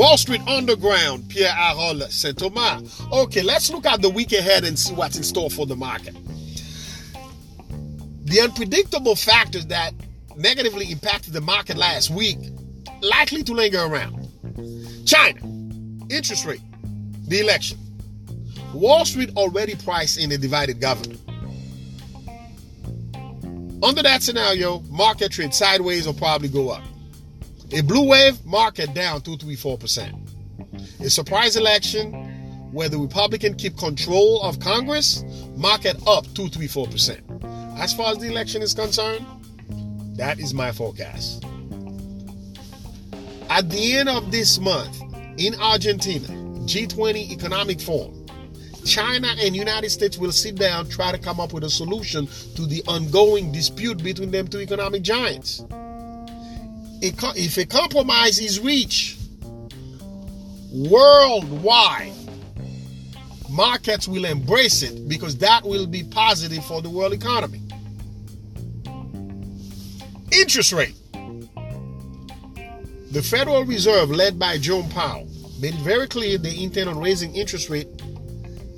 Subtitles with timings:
[0.00, 3.02] Wall Street Underground, Pierre Arol Saint Thomas.
[3.12, 6.16] Okay, let's look at the week ahead and see what's in store for the market.
[8.24, 9.92] The unpredictable factors that
[10.38, 12.38] negatively impacted the market last week
[13.02, 14.26] likely to linger around.
[15.04, 15.38] China,
[16.08, 16.62] interest rate,
[17.28, 17.76] the election.
[18.72, 21.20] Wall Street already priced in a divided government.
[23.82, 26.84] Under that scenario, market trade sideways or probably go up.
[27.72, 31.00] A blue wave, market down 2 3 4%.
[31.00, 32.12] A surprise election
[32.72, 35.24] where the Republican keep control of Congress,
[35.56, 37.78] market up 2 3 4%.
[37.78, 39.24] As far as the election is concerned,
[40.16, 41.44] that is my forecast.
[43.48, 45.00] At the end of this month,
[45.38, 46.26] in Argentina,
[46.66, 48.26] G20 Economic Forum,
[48.84, 52.26] China and United States will sit down, try to come up with a solution
[52.56, 55.64] to the ongoing dispute between them two economic giants.
[57.02, 59.18] If a compromise is reached
[60.72, 62.12] worldwide,
[63.48, 67.62] markets will embrace it because that will be positive for the world economy.
[70.30, 70.94] Interest rate.
[73.12, 75.26] The Federal Reserve, led by Jerome Powell,
[75.60, 77.88] made it very clear they intend on raising interest rate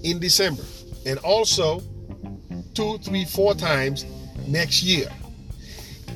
[0.02, 0.62] in December
[1.04, 1.82] and also
[2.74, 4.06] two, three, four times
[4.46, 5.08] next year.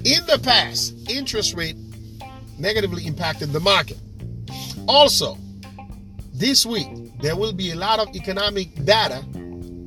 [0.04, 1.76] In the past, interest rate
[2.58, 3.98] negatively impacted the market.
[4.88, 5.36] Also,
[6.32, 6.88] this week,
[7.20, 9.24] there will be a lot of economic data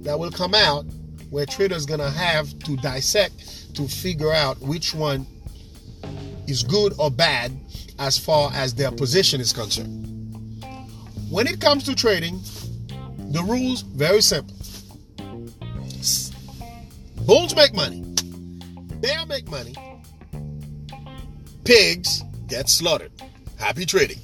[0.03, 0.85] that will come out
[1.29, 5.25] where traders going to have to dissect to figure out which one
[6.47, 7.51] is good or bad
[7.99, 10.05] as far as their position is concerned.
[11.29, 12.41] When it comes to trading,
[13.31, 14.55] the rules very simple.
[17.25, 18.03] Bulls make money.
[19.01, 19.75] Bear make money.
[21.63, 23.11] Pigs get slaughtered.
[23.57, 24.19] Happy trading.